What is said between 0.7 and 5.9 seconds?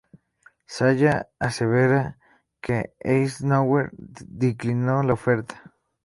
Salla asevera que Eisenhower declinó la oferta.